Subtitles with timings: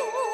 [0.00, 0.29] Woo!